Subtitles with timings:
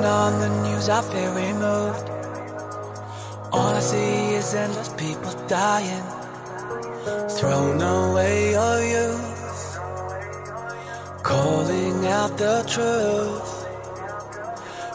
[0.00, 2.08] turn on the news, I feel removed.
[3.52, 6.04] All I see is endless people dying,
[7.36, 9.78] thrown away your youth,
[11.22, 13.66] calling out the truth.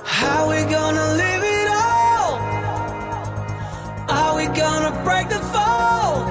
[0.05, 2.39] How we gonna live it all?
[4.09, 6.25] Are we gonna break the fall?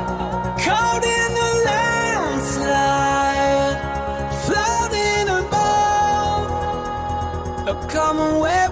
[0.64, 2.96] Caught in the landslide,
[4.46, 6.44] floating above
[7.68, 8.63] a common way.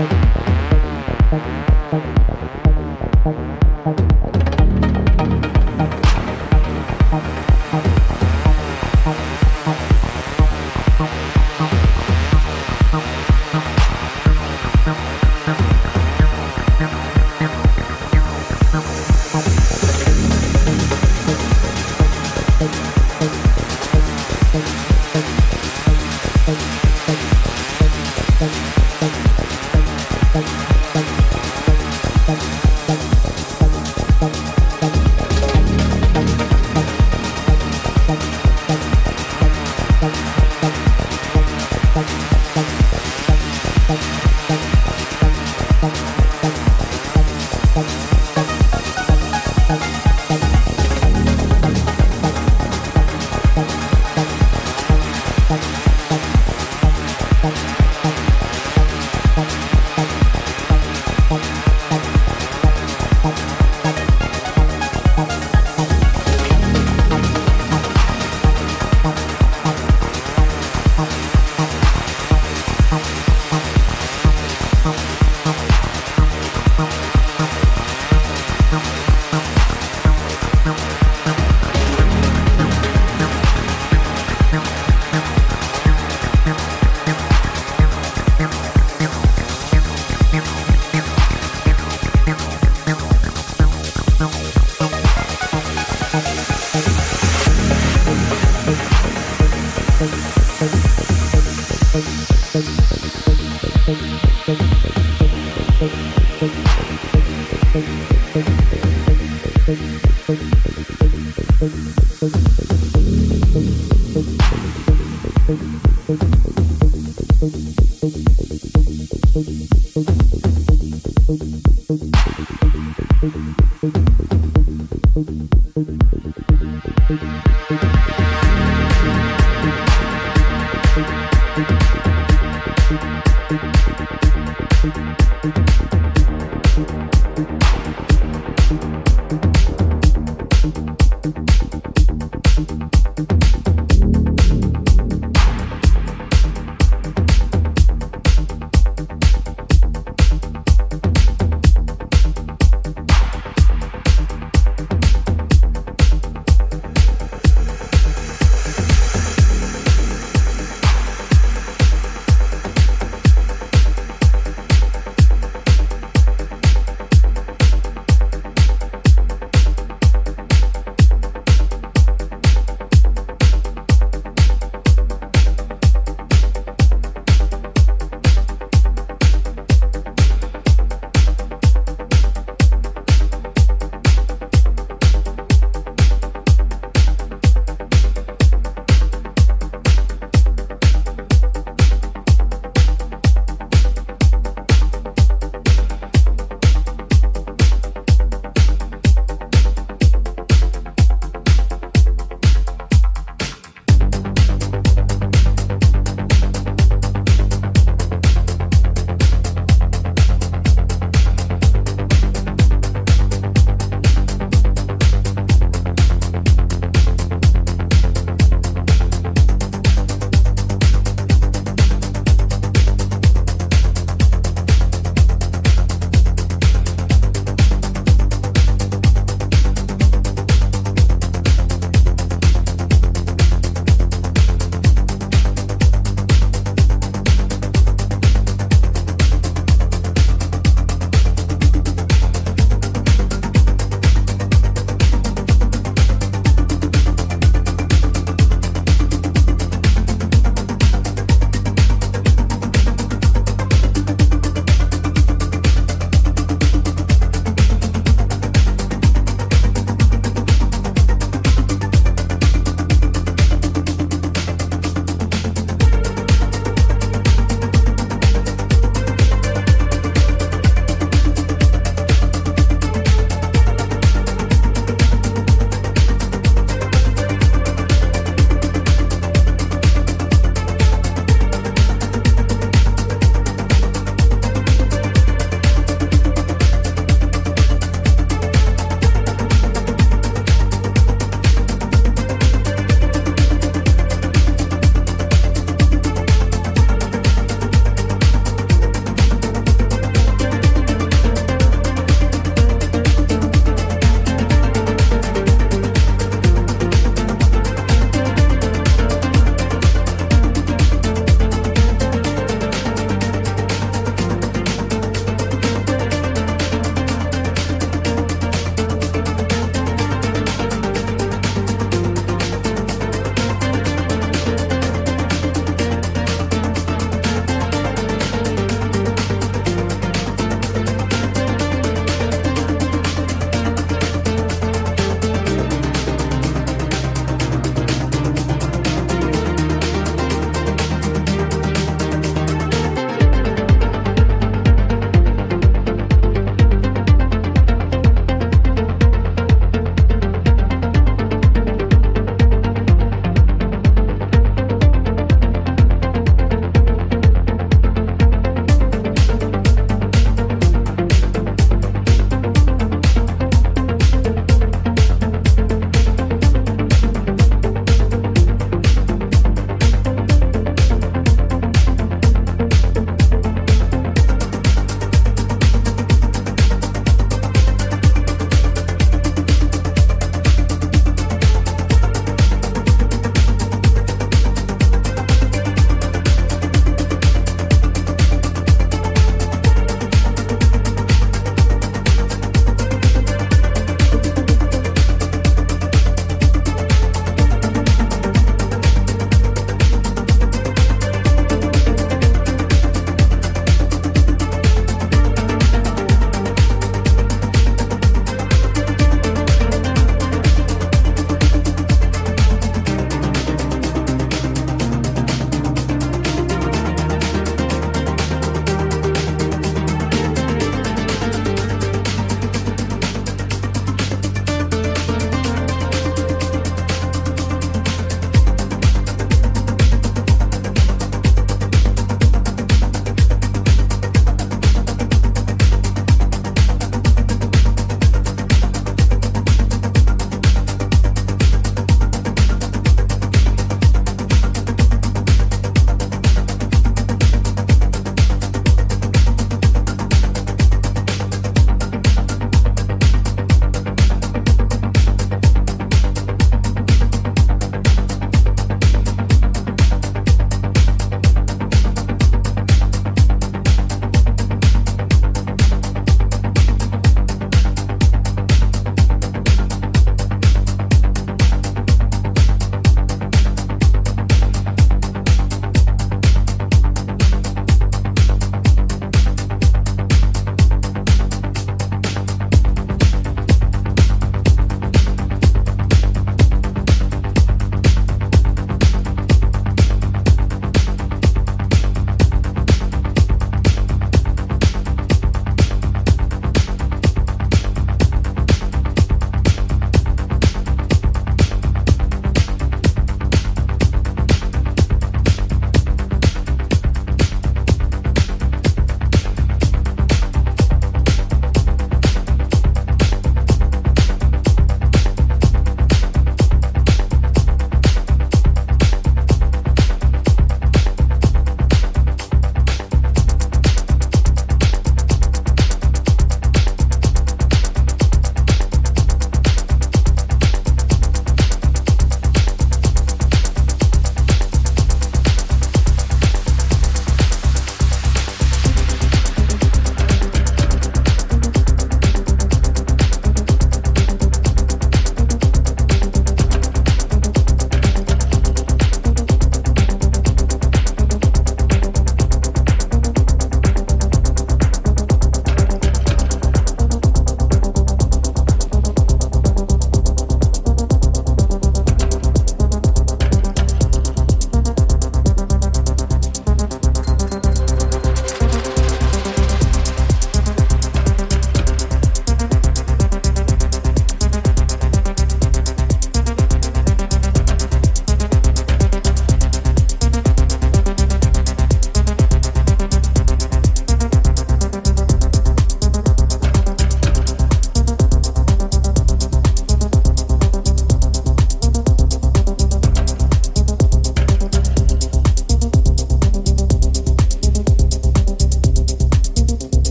[0.00, 0.12] Thank
[1.92, 2.29] you.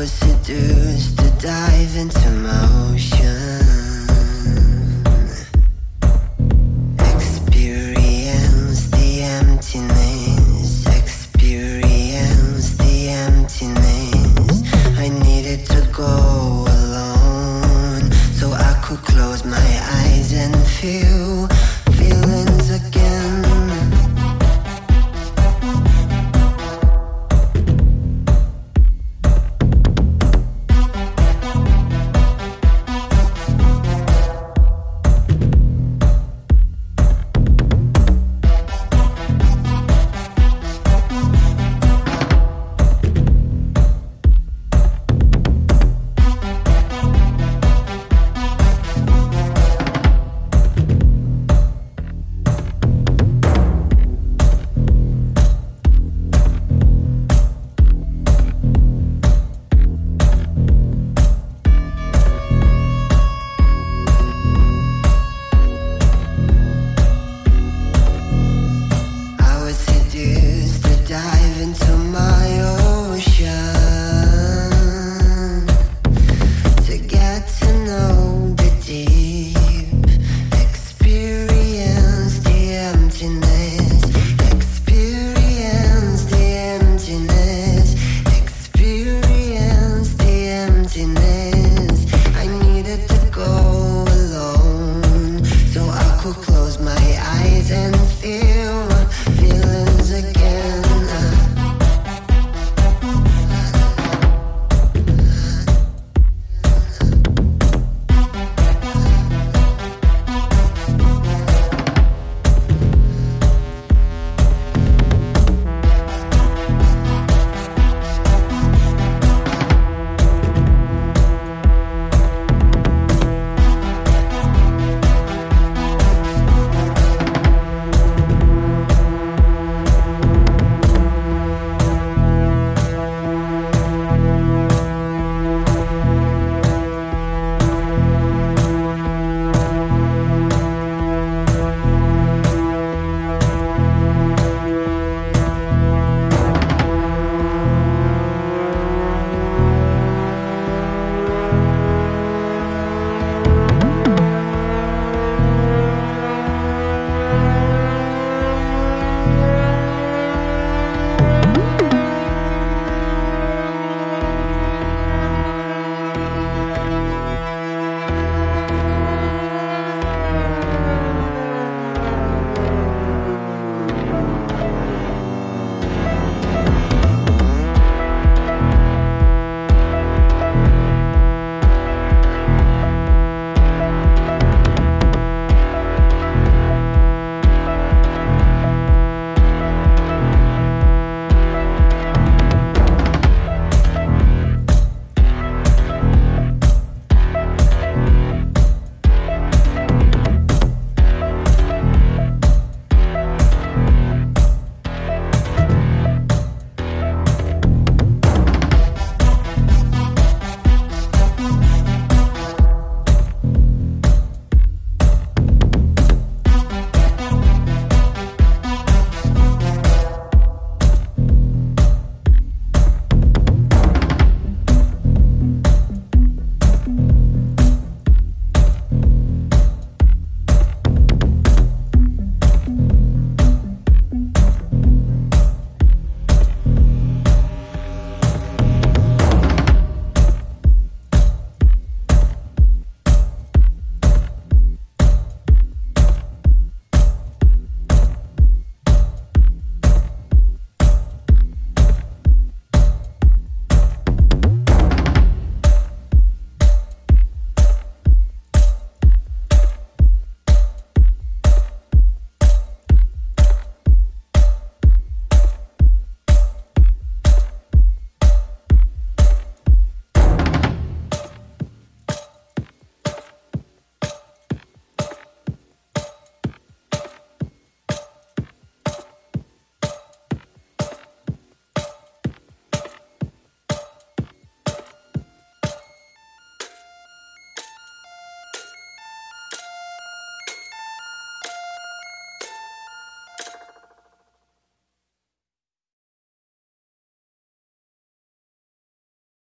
[0.00, 3.19] Was seduced to dive into motion.